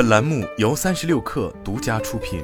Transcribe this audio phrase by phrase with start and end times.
[0.00, 2.42] 本栏目由三十六氪独家出品。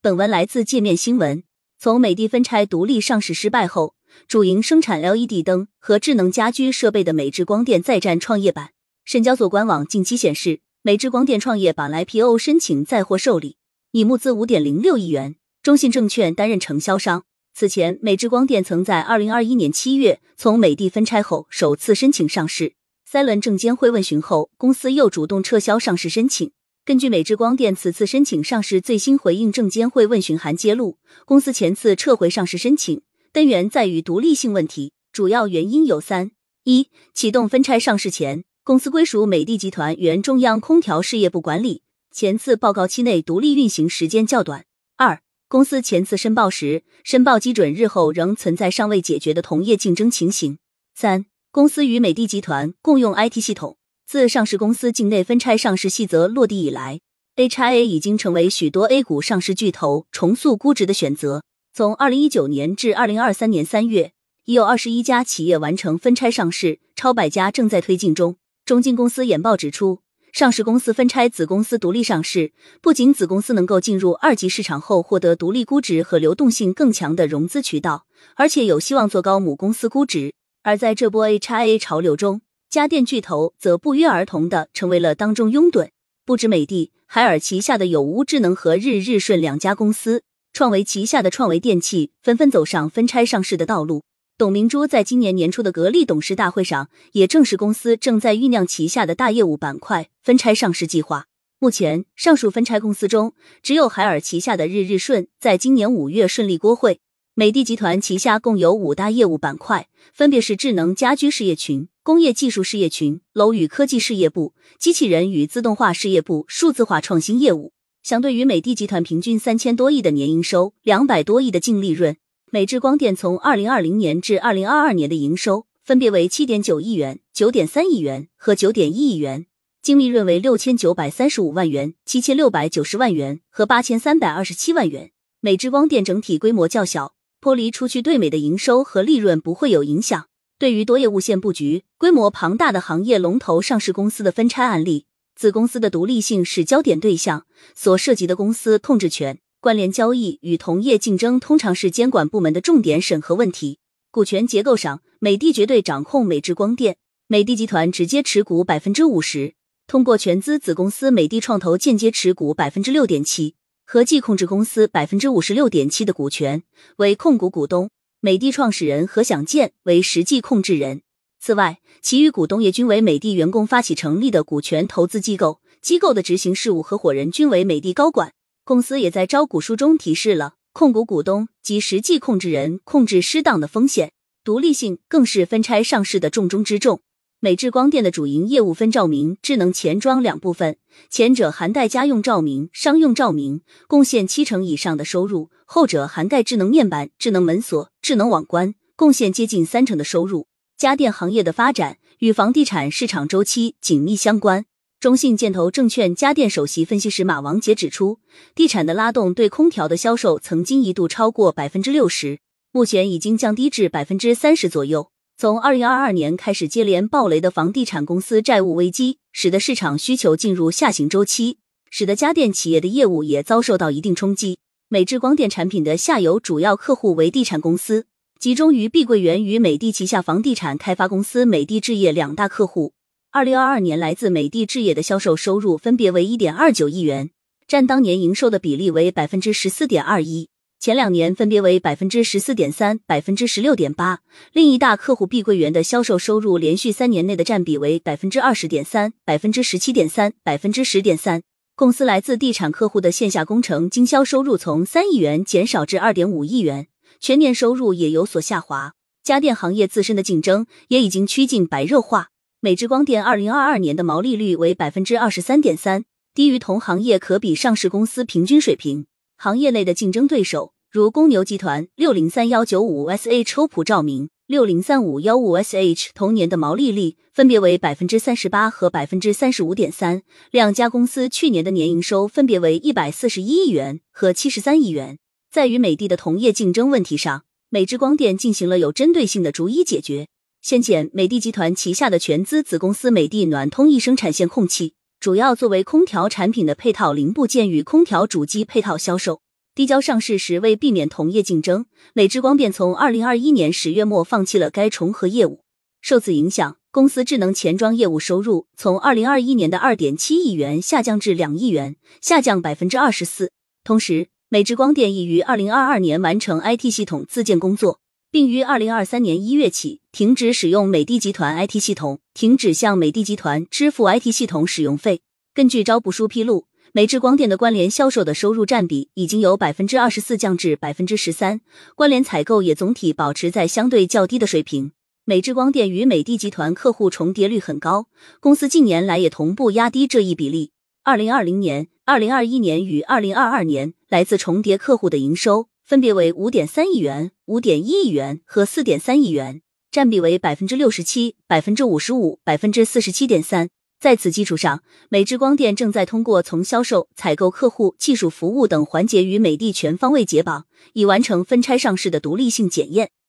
[0.00, 1.44] 本文来自界面新闻。
[1.78, 3.94] 从美的分拆独立上市失败后，
[4.26, 8.70] 主营生产 LED 灯和智能家居设备的美智光电再战创业板。
[9.04, 13.58] 深交所官网近期显示，美智光电创业板 IPO 申请再获受理，
[13.90, 17.24] 拟募资五点零六亿元，中信证券担任承销商。
[17.52, 22.72] 此前，美智光电曾在二零二一年七月从美的分拆后首次申请上市，
[23.12, 26.50] 三轮证监会问询后，公司又主动撤销上市申请。
[26.82, 36.30] 根据美智光电此次申请上市最新回应证监会问询函揭露，公司前次撤回上市申请根源在于独立性问题，主要原因有三：
[36.64, 44.62] 一、启动分拆上市前，公司归属美的集团原中央空调事业部管理，前次报告期内独立运行时间较短；
[44.96, 50.56] 二、公司前次申报时，申报基准日后仍存在尚未解决的同业竞争情形。
[50.94, 53.76] 三、公司与美的集团共用 IT 系统。
[54.06, 57.00] 自上市公司境内分拆上市细则落地以来
[57.36, 61.42] ，HIA 已经成为许多 A 股上市巨头重塑估值的选择。
[61.74, 64.12] 从二零一九年至二零二三年三月，
[64.46, 68.36] 已有二十一家企业完成分拆上市，超百家正在推进中。
[68.64, 70.00] 中金公司研报指出。
[70.32, 80.32] 上市公司分拆子公司独立上市，不仅子公司能够进入二级市场后获得独立估值和流动性更强的融资渠道，而且有希望做高母公司估值。
[80.64, 85.88] 而在这波 HIA 潮流中，家电巨头则不约而同的成为了当中拥趸。
[86.24, 94.02] 不止美的，海尔旗下的有无智能和日日顺两家公司，创维旗下的创维电器纷纷走上分拆上市的道路。
[94.38, 101.26] 董明珠在今年年初的格力董事大会上也证实，公司正在酝酿旗下的大业务板块分拆上市计划。
[101.58, 107.00] 目前，上述分拆公司中，只有海尔旗下的日日顺在今年五月顺利过会。
[107.34, 117.72] 美的集团旗下共有五大业务板块，分别是智能家居事业群、工业技术事业群、楼宇科技事业部、机器人与自动化事业部、数字化创新业务。
[118.02, 122.18] 相对于美的集团平均三千多亿的年营收，两百多亿的净利润。
[122.50, 129.46] 美智光电从二零二零年至二零二二年的营收分别为七点九亿元、九点三亿元和九点一亿元，
[129.80, 135.12] 净利润为六千九百三十五万元、七千六百九十万元和八千三百二十七万元。
[135.40, 140.28] 美智光电整体规模较小，剥离出去对美的营收和利润不会有影响。
[140.60, 147.44] 对于多业务线布局、规模庞大的行业龙头上市公司的分拆案例，子公司的独立性是焦点对象，
[147.74, 149.40] 所涉及的公司控制权。
[149.58, 153.80] 关联交易与同业竞争通常是监管部门的重点审核问题。
[154.12, 159.54] 股权结构上，美的绝对掌控美智光电，美的集团直接持股百分之五十，
[159.88, 166.62] 通过全资子公司美的创投间接持股百分之六点七，合计控制公司百分之五十六点七的股权，
[166.96, 167.90] 为控股股东。
[168.20, 171.02] 美的创始人何享健为实际控制人。
[171.40, 178.32] 此外，其余股东也均为美的员工发起成立的股权投资机构，机构的执行事务合伙人均为美的高管。
[178.64, 184.12] 公司也在招股书中提示了控股股东及实际控制人控制失当的风险，
[184.44, 187.00] 独立性更是分拆上市的重中之重。
[187.44, 190.76] 美智光电的主营业务分照明、智能前装两部分，
[191.10, 200.46] 前者涵盖家用照明、商用照明，贡献七成以上的收入；后者涵盖智能面板、智能门锁、智能网关，贡献接近三成的收入。
[200.78, 204.64] 家电行业的发展与房地产市场周期紧密相关。
[205.00, 208.20] 中信建投证券家电首席分析师马王杰指出，
[208.54, 212.38] 地产的拉动对空调的销售曾经一度超过百分之六十，
[212.70, 215.10] 目前已经降低至百分之三十左右。
[215.42, 221.58] 从二零二二年开始，接连暴雷的房地产公司债务危机，使得市场需求进入下行周期，
[221.90, 224.60] 使得家电企业的业务也遭受到一定冲击。
[224.88, 228.06] 美智光电产品的下游主要客户为地产公司，
[228.38, 232.92] 集中于碧桂园与美的旗下房地产开发公司美的置业两大客户。
[233.32, 237.30] 二零二二年，来自美的置业的销售收入分别为一点二九亿元，
[237.66, 240.50] 占当年营收的比例为百分之十四点二一。
[240.82, 244.18] 前两年分别为百分之十四点三、百分之十六点八。
[244.52, 251.42] 另一大客户碧桂园的销售收入连续三年内的占比为百分之二十点三、百分之十七点三、百分之十点三。
[251.76, 256.88] 公司来自地产客户的线下工程经销收入从三亿元减少至二点五亿元，
[257.20, 258.94] 全年收入也有所下滑。
[259.22, 262.30] 家电行业自身的竞争也已经趋近白热化。
[262.58, 266.02] 美之光电二零二二年的毛利率为百分之二十三点三，
[266.34, 269.06] 低于同行业可比上市公司平均水平。
[269.42, 280.22] 行业内的竞争对手如公牛集团六零三幺九五 sh 抽普照明六零三五幺五 sh 同年的毛利率分别为百分之三十八和百分之三十五点三，
[280.52, 285.18] 两家公司去年的年营收分别为一百四十一亿元和七十三亿元。
[285.50, 290.28] 在与美的的同业竞争问题上，美智光电进行了有针对性的逐一解决。
[290.60, 299.40] 先前，美的集团旗下的全资子公司美的暖通一生产线控气，主要作为空调产品的配套零部件与空调主机配套销售。
[299.72, 305.60] 低交上市时，为避免同业竞争，美之光电从二零二一年十月末放弃了该重合业务。
[306.00, 313.52] 受此影响，公司智能钱庄业务收入从二零二一年的二点七亿元下降至两亿元，下降百分之二十四。
[313.84, 318.00] 同时，美之光电已于二零二二年完成 IT 系统自建工作。
[318.32, 325.20] 并于二零二三年一月起停止使用美的集团 IT 系统，停止向美的集团支付 IT 系统使用费。
[325.52, 331.60] 根据招股书披露，美智光电的关联销售的收入占比已经由百分之二十四降至百分之十三，
[331.94, 334.92] 关联采购也总体保持在相对较低的水平。
[335.26, 338.06] 美智光电与美的集团客户重叠率很高，
[338.40, 340.72] 公司近年来也同步压低这一比例。
[341.02, 345.66] 二零二零年、二零二一年与二零二二年来自重叠客户的营收。
[345.92, 349.60] 分别为五点三亿元、五点一亿元和四点三亿元，
[349.90, 353.68] 占比为百分之六十七、百分之五十五、百分之四十七点三。
[354.00, 363.10] 在此基础上，美之光电正在通过从销售、采购、客户、技术服务等环节与美的全方位解绑，以完成分拆上市的独立性检验。